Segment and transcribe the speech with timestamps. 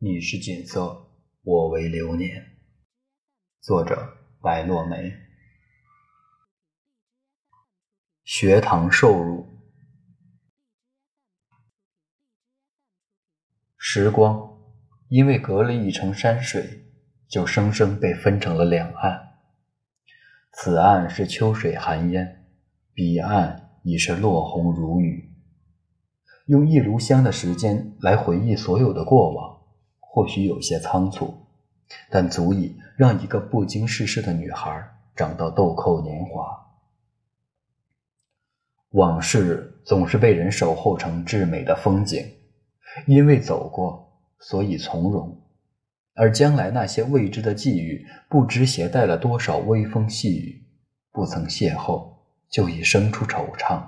[0.00, 1.08] 你是锦瑟，
[1.42, 2.40] 我为流年。
[3.60, 5.12] 作者：白落梅。
[8.22, 9.44] 学堂受辱，
[13.76, 14.60] 时光
[15.08, 16.84] 因为隔了一程山水，
[17.26, 19.40] 就生生被分成了两岸。
[20.52, 22.46] 此岸是秋水寒烟，
[22.94, 25.34] 彼岸已是落红如雨。
[26.46, 29.57] 用一炉香的时间来回忆所有的过往。
[30.10, 31.34] 或许有些仓促，
[32.10, 34.82] 但足以让一个不经世事的女孩
[35.14, 36.66] 长到豆蔻年华。
[38.92, 42.26] 往事总是被人守候成至美的风景，
[43.06, 45.30] 因为走过，所以从容；
[46.14, 50.64] 而将来那些未知的际遇，不知携带了多少微风细雨，
[51.12, 52.14] 不曾邂逅，
[52.50, 53.82] 就已生出惆怅。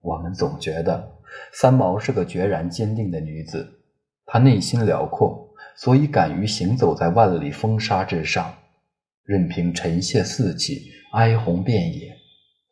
[0.00, 1.18] 我们总觉得
[1.52, 3.72] 三毛是个决然坚定的女子。
[4.28, 8.52] 他内心辽阔，所以敢于行走在万里风沙之上，
[9.22, 12.12] 任凭尘屑四起，哀鸿遍野，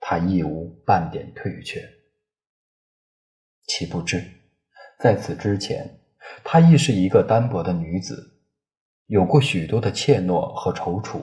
[0.00, 1.80] 他亦无半点退却。
[3.68, 4.24] 岂不知，
[4.98, 6.00] 在此之前，
[6.42, 8.36] 她亦是一个单薄的女子，
[9.06, 11.20] 有过许多的怯懦和踌躇，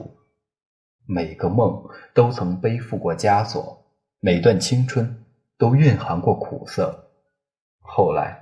[1.06, 3.86] 每个梦都曾背负过枷锁，
[4.22, 5.26] 每段青春
[5.58, 7.12] 都蕴含过苦涩。
[7.82, 8.41] 后来。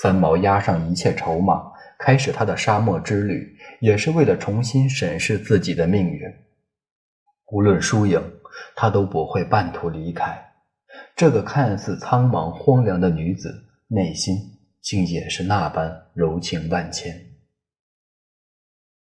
[0.00, 6.20] 三毛押上一切筹码，开始他的沙漠之旅，也是为了重新审视自己的命运。
[7.52, 8.20] 无论输赢，
[8.74, 10.52] 他都不会半途离开。
[11.14, 13.52] 这个看似苍茫荒凉的女子，
[13.88, 14.36] 内心
[14.80, 17.14] 竟也是那般柔情万千。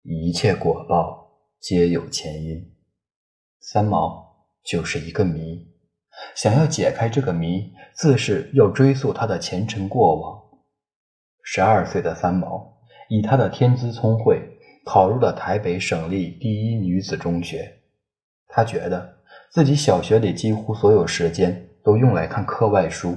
[0.03, 1.29] 一切果报
[1.61, 2.73] 皆有前因，
[3.61, 5.67] 三毛就是一个谜。
[6.35, 10.48] 想要解开这个谜，自是要追溯他的前尘过往。
[11.51, 12.77] 十二岁的三毛，
[13.09, 14.39] 以她的天资聪慧，
[14.85, 17.79] 考入了台北省立第一女子中学。
[18.49, 19.17] 她觉得
[19.51, 23.17] 自己小学里几乎所有时间都用来看课外书，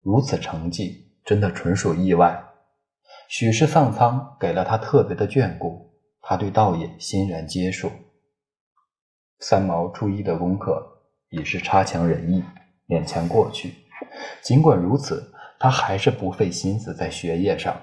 [0.00, 2.42] 如此成绩真的纯属意外。
[3.28, 7.92] 许是上苍给了她特别的眷顾，她对道也欣然接受。
[9.38, 10.82] 三毛初一的功课
[11.28, 12.42] 已是差强人意，
[12.88, 13.74] 勉强过去。
[14.40, 15.34] 尽管如此。
[15.60, 17.78] 他还是不费心思在学业上，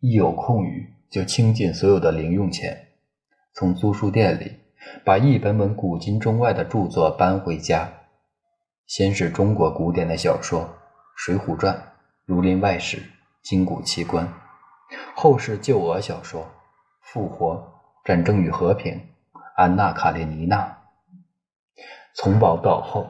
[0.00, 2.88] 一有空余就倾尽所有的零用钱，
[3.52, 4.52] 从租书店里
[5.04, 7.92] 把一本本古今中外的著作搬回家。
[8.86, 10.62] 先是中国古典的小说，
[11.14, 11.74] 《水浒传》
[12.24, 12.96] 《儒林外史》
[13.42, 14.26] 《金谷奇观》，
[15.14, 16.40] 后是旧俄小说，
[17.02, 17.52] 《复活》
[18.06, 18.94] 《战争与和平》
[19.56, 20.56] 《安娜·卡列尼娜》。
[22.14, 23.06] 从薄到厚，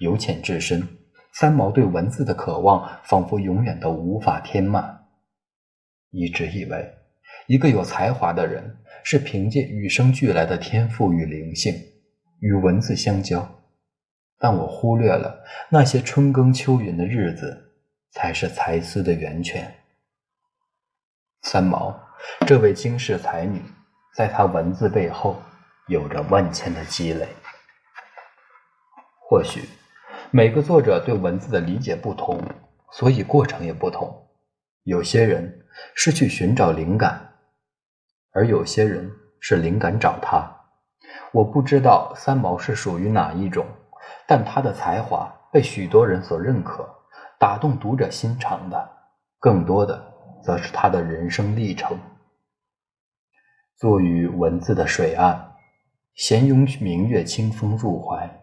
[0.00, 0.96] 由浅至深。
[1.32, 5.06] 三毛对文字的渴望，仿佛永远都无法填满。
[6.10, 6.94] 一直以为，
[7.46, 11.72] 一个有才华的人是凭借与生俱来的天赋与灵性，
[12.40, 13.48] 与文字相交。
[14.38, 17.74] 但我忽略了那些春耕秋耘的日子，
[18.10, 19.72] 才是才思的源泉。
[21.42, 21.98] 三毛，
[22.46, 23.62] 这位惊世才女，
[24.16, 25.40] 在她文字背后，
[25.86, 27.28] 有着万千的积累。
[29.28, 29.60] 或许。
[30.32, 32.40] 每个作者对文字的理解不同，
[32.92, 34.28] 所以过程也不同。
[34.84, 37.32] 有些人是去寻找灵感，
[38.32, 40.48] 而有些人是灵感找他。
[41.32, 43.66] 我不知道三毛是属于哪一种，
[44.28, 46.88] 但他的才华被许多人所认可，
[47.36, 48.88] 打动读者心肠的，
[49.40, 50.00] 更多的
[50.44, 51.98] 则是他的人生历程。
[53.76, 55.54] 坐于文字的水岸，
[56.14, 58.39] 闲拥明月清风入怀。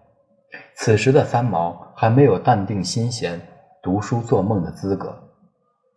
[0.88, 3.42] 此时的三毛还没有淡定心闲、
[3.84, 5.14] 读书做梦的资格。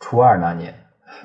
[0.00, 0.74] 初二那年，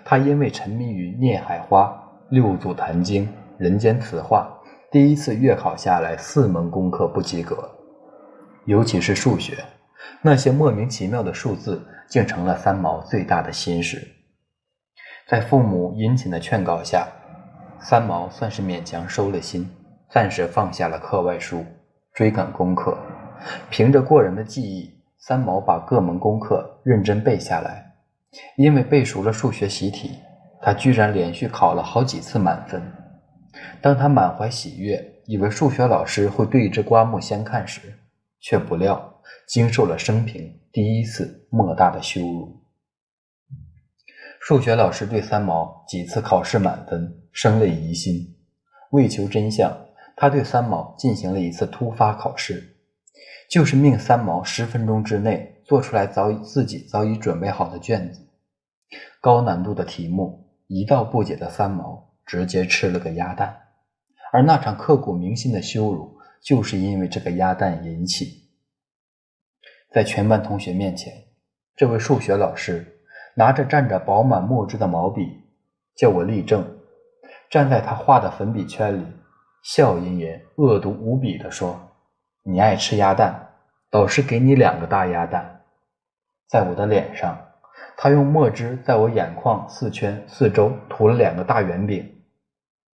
[0.06, 1.86] 他因为沉迷于《孽海花》
[2.30, 3.24] 《六祖坛经》
[3.58, 4.56] 《人间词话》，
[4.92, 7.68] 第一次月考下来，四门功课不及格，
[8.66, 9.66] 尤其是数学，
[10.22, 14.00] 那些莫名其妙的数字竟成了三毛最大的心事。
[15.28, 17.08] 在父母殷勤的劝告下，
[17.80, 19.68] 三毛算是勉强收了心，
[20.12, 21.66] 暂时放下了课外书，
[22.14, 22.96] 追赶功课。
[23.70, 27.94] 凭着过人的记忆，三毛把各门功课认真背下来。
[28.58, 30.12] 因为背熟了数学习题，
[30.62, 32.82] 他居然连续考了好几次满分。
[33.82, 37.82] 当他满怀喜悦，以为数学老师会对之刮目相看时，
[38.42, 42.62] 却不料经受了生平第一次莫大的羞辱。
[44.42, 48.36] 数学老师对三毛几次考试满分生了疑心，
[48.92, 49.76] 为求真相，
[50.18, 52.75] 他对三毛进行了一次突发考试。
[53.50, 58.28] 就是命三毛十分钟之内做出来早已自己早已准备好的卷子，
[59.22, 63.56] 高难度的题目一道不解的三毛直接吃了个鸭蛋，
[64.32, 68.50] 而那场刻骨铭心的羞辱，就是因为这个鸭蛋引起。
[69.92, 71.14] 在全班同学面前，
[71.76, 73.00] 这位数学老师
[73.36, 75.22] 拿着蘸着饱满墨汁的毛笔，
[75.96, 76.80] 叫我立正，
[77.50, 79.06] 站在他画的粉笔圈里，
[79.64, 81.80] 笑吟吟、恶毒无比地说
[82.48, 83.56] ：“你爱吃鸭蛋，
[83.90, 85.64] 老师给你两个大鸭蛋。”
[86.48, 87.42] 在我的脸上。
[87.98, 92.24] 他用墨汁在我眼眶四圈四周涂了两个大圆饼，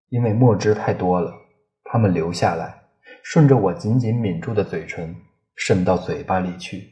[0.09, 1.33] 因为墨汁太多了，
[1.83, 2.83] 它们流下来，
[3.23, 5.15] 顺着我紧紧抿住的嘴唇
[5.55, 6.87] 渗到嘴巴里去。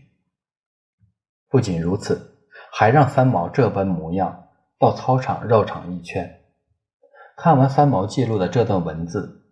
[1.49, 2.39] 不仅如此，
[2.71, 4.47] 还让三毛这般模样
[4.79, 6.41] 到操场绕场一圈。
[7.37, 9.45] 看完三毛记录的这段文字，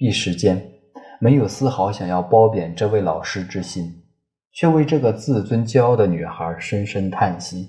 [0.00, 0.73] 一时间
[1.18, 4.04] 没有丝毫想要褒贬这位老师之心，
[4.52, 7.68] 却为这个自尊骄傲的女孩深深叹息。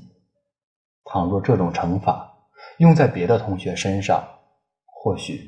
[1.04, 2.34] 倘若这种惩罚
[2.80, 4.24] 用在别的同学身上，
[4.86, 5.40] 或许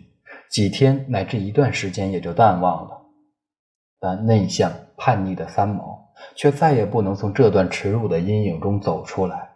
[0.50, 3.02] 几天乃至一段时间也就淡忘了。
[4.00, 9.50] 但内向叛逆的三毛却再也不能从这段耻辱的阴影中走出来。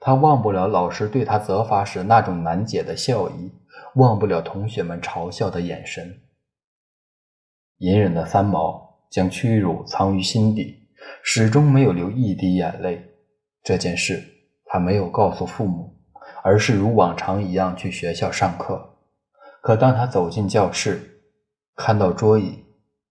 [0.00, 3.50] 他忘不了老师对他责罚时那种难解的笑意，
[3.94, 6.20] 忘不了同学们嘲笑的眼神。
[7.84, 10.88] 隐忍的三毛将屈辱藏于心底，
[11.22, 13.04] 始终没有流一滴眼泪。
[13.62, 14.30] 这件事。
[14.66, 15.94] 他没有告诉父母，
[16.42, 18.96] 而是如往常一样去学校上课。
[19.62, 21.22] 可当他走进教室，
[21.76, 22.58] 看到桌椅，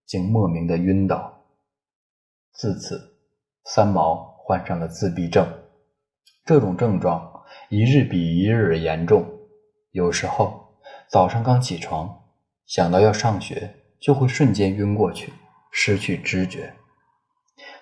[0.05, 1.45] 竟莫名的晕倒。
[2.51, 2.99] 自此，
[3.63, 5.47] 三毛患上了自闭症。
[6.43, 7.31] 这种症状
[7.69, 9.25] 一日比一日严重，
[9.91, 10.75] 有时候
[11.07, 12.23] 早上刚起床，
[12.65, 13.73] 想到要上学，
[14.03, 15.31] 就会瞬间晕过去，
[15.71, 16.73] 失去知觉。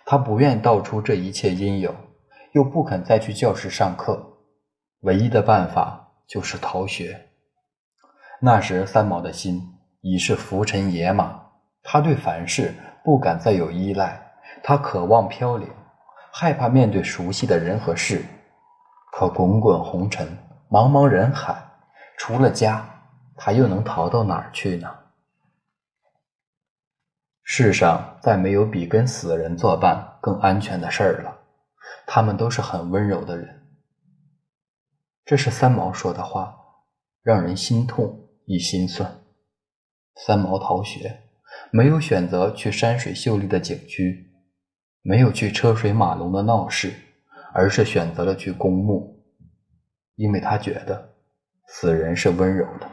[0.05, 1.95] 他不愿道出这一切因由。
[2.51, 4.21] 又不肯再去教室上课，
[5.03, 7.29] 唯一的办法就是逃学。
[8.41, 9.61] 那时三毛的心
[10.01, 11.41] 已是浮尘野马，
[11.81, 12.75] 他对凡事
[13.05, 15.65] 不敢再有依赖，他渴望飘零，
[16.33, 18.21] 害怕面对熟悉的人和事。
[19.13, 20.27] 可滚滚红尘，
[20.69, 21.55] 茫茫人海，
[22.17, 22.85] 除了家，
[23.37, 24.93] 他又能逃到哪儿去呢？
[27.53, 31.37] 世上再没有比跟死人作伴更安全的事儿了。
[32.07, 33.67] 他们都是很温柔的人，
[35.25, 36.55] 这是三毛说的话，
[37.21, 39.19] 让人心痛亦心酸。
[40.15, 41.23] 三毛逃学，
[41.71, 44.31] 没有选择去山水秀丽的景区，
[45.01, 46.93] 没有去车水马龙的闹市，
[47.53, 49.25] 而是选择了去公墓，
[50.15, 51.15] 因为他觉得
[51.67, 52.89] 死人是温柔的，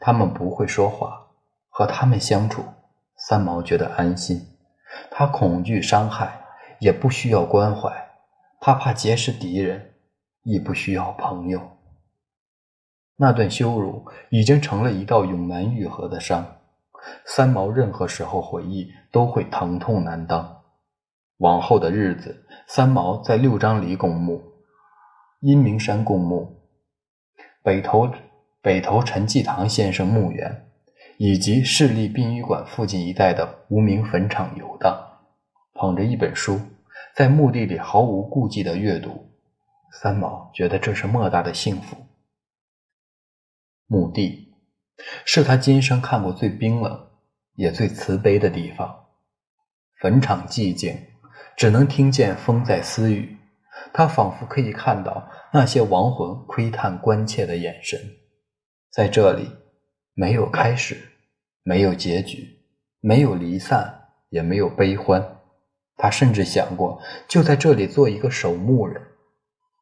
[0.00, 1.28] 他们不会说话，
[1.68, 2.64] 和他们相处，
[3.28, 4.40] 三毛觉得安心。
[5.10, 6.44] 他恐惧伤害，
[6.78, 7.90] 也不需要关怀。
[8.60, 9.94] 他怕结识敌人，
[10.44, 11.60] 亦不需要朋友。
[13.16, 16.58] 那段羞辱已经成了一道永难愈合的伤，
[17.24, 20.62] 三毛任何时候回忆都会疼痛难当。
[21.38, 24.40] 往后的日子，三毛在六张犁公墓、
[25.40, 26.60] 阴明山公墓、
[27.64, 28.08] 北头
[28.62, 30.70] 北头陈济棠先生墓园，
[31.18, 34.98] 以及市立殡仪馆附近一带的无名坟场游荡，
[35.74, 36.60] 捧着一本书。
[37.14, 39.30] 在墓地里毫无顾忌的阅读，
[39.90, 41.96] 三毛觉得这是莫大的幸福。
[43.86, 44.54] 墓地
[45.24, 47.08] 是他今生看过最冰冷
[47.54, 49.06] 也最慈悲的地方。
[50.00, 50.94] 坟场寂静，
[51.56, 53.38] 只能听见风在私语。
[53.92, 57.98] 他仿佛可以看到那些亡魂窥探关切的眼神。
[58.90, 59.50] 在这里，
[60.18, 60.96] 没有开始，
[61.62, 62.58] 没有结局，
[63.00, 65.22] 没有离散，也没有悲欢。
[65.94, 69.02] 他甚至想过，就在这里做一个守墓人，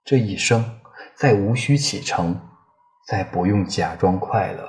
[0.05, 0.81] 这一生
[1.15, 2.37] 再无需启程，
[3.07, 4.69] 再不用假装快乐。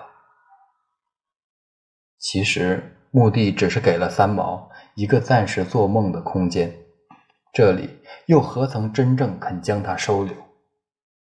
[2.20, 6.72] 其实，墓地只是给了三毛一个暂时做梦的空间，
[7.52, 7.90] 这里
[8.28, 10.36] 又何曾真正肯将他收留？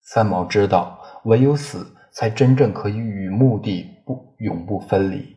[0.02, 5.36] 三毛知道，唯有死，才真正可以与墓地不永不分离。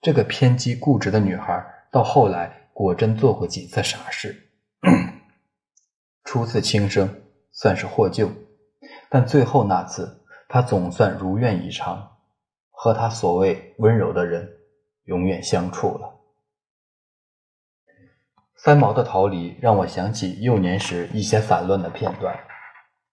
[0.00, 2.62] 这个偏激固执的女孩，到后来。
[2.76, 4.50] 果真做过几次傻事，
[6.24, 7.22] 初次轻生
[7.52, 8.32] 算是获救，
[9.08, 12.16] 但最后那次，他总算如愿以偿，
[12.72, 14.48] 和他所谓温柔的人
[15.04, 16.20] 永远相处了。
[18.56, 22.36] 三毛的逃离让我想起幼年时一些散乱的片段，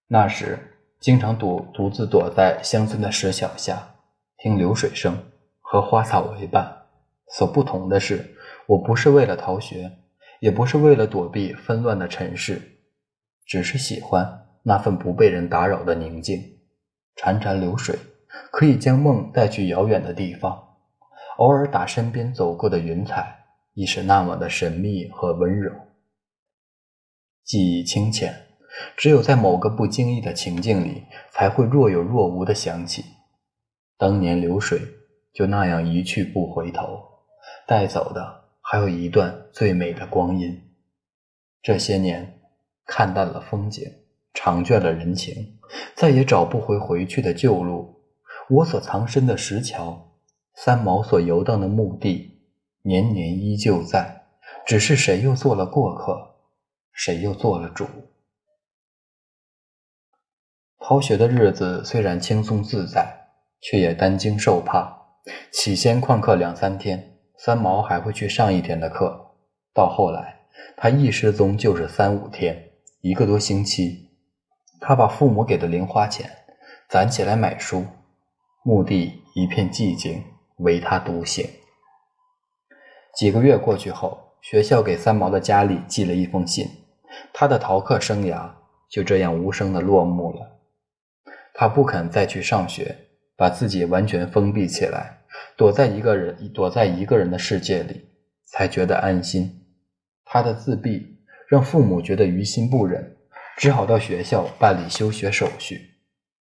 [0.07, 0.57] 那时
[0.99, 3.90] 经常独独自躲在乡村的石桥下，
[4.41, 5.15] 听流水声，
[5.59, 6.85] 和花草为伴。
[7.29, 8.35] 所不同的是。
[8.67, 9.91] 我不是为了逃学，
[10.39, 12.79] 也不是为了躲避纷乱的尘世，
[13.45, 16.39] 只是喜欢那份不被人打扰的宁静，
[17.17, 17.99] 潺潺流水，
[18.51, 20.57] 可以将梦带去遥远的地方。
[21.37, 23.43] 偶尔打身边走过的云彩，
[23.73, 25.71] 亦是那么的神秘和温柔。
[27.43, 28.33] 记忆清浅，
[28.95, 33.03] 只有在某个不经意的情境里，才会若有若无的想起
[34.01, 34.81] 当年流水，
[35.31, 37.07] 就那样一去不回头，
[37.67, 40.59] 带走的还有一段最美的光阴。
[41.61, 42.41] 这些年，
[42.87, 43.85] 看淡了风景，
[44.33, 45.59] 尝倦了人情，
[45.95, 48.01] 再也找不回回去的旧路。
[48.49, 50.15] 我所藏身的石桥，
[50.55, 52.41] 三毛所游荡的墓地，
[52.81, 54.23] 年年依旧在，
[54.65, 56.37] 只是谁又做了过客，
[56.91, 57.85] 谁又做了主。
[60.79, 63.20] 逃学的日子虽然轻松自在，
[63.61, 64.97] 却也担惊受怕。
[65.51, 69.35] 起先旷课两三天，三毛还会去上一天的课，
[69.73, 70.39] 到后来。
[70.75, 74.09] 他一失踪就是三五天，一个多星期。
[74.79, 76.29] 他把父母给的零花钱
[76.89, 77.85] 攒起来买书，
[78.63, 80.23] 墓地一片寂静，
[80.57, 81.47] 唯他独行。
[83.15, 86.67] 几个月过去后，学校给三毛的家里寄了一封信，
[87.31, 88.49] 他的逃课生涯
[88.89, 90.59] 就这样无声的落幕了。
[91.53, 92.95] 他不肯再去上学，
[93.41, 95.23] 把自己完全封闭起来，
[95.57, 98.07] 躲在一个人躲在一个人的世界里，
[98.45, 99.65] 才觉得安心。
[100.23, 101.17] 他的自闭
[101.47, 103.17] 让父母觉得于心不忍，
[103.57, 105.81] 只好到学校办理休学手续。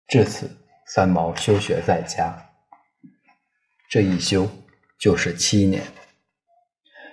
[0.08, 0.50] 至此，
[0.88, 2.50] 三毛休学在家。
[3.88, 4.46] 这一休
[4.98, 5.82] 就是七年。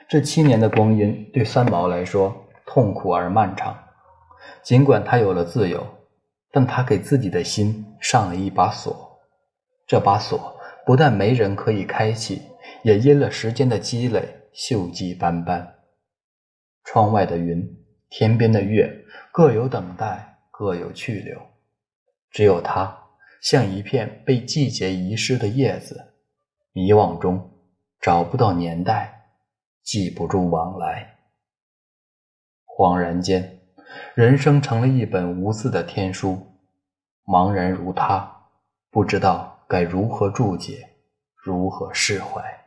[0.09, 3.85] 这七年的光阴对三毛来说痛苦而漫长。
[4.61, 5.87] 尽管他有了自由，
[6.51, 9.06] 但他给自己的心上了一把锁。
[9.87, 12.41] 这把锁不但没人可以开启，
[12.83, 15.75] 也因了时间的积累锈迹斑斑。
[16.83, 17.65] 窗外的云，
[18.09, 21.41] 天边的月，各有等待，各有去留。
[22.29, 23.05] 只有他，
[23.41, 26.13] 像一片被季节遗失的叶子，
[26.73, 27.51] 迷惘中
[28.01, 29.31] 找不到年代，
[29.83, 31.15] 记不住往来。
[32.65, 33.59] 恍然间，
[34.13, 36.45] 人生成了一本无字的天书。
[37.25, 38.49] 茫然如他，
[38.91, 40.89] 不知道该如何注解，
[41.35, 42.66] 如何释怀。